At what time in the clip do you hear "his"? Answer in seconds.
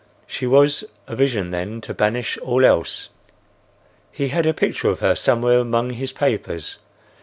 5.91-6.11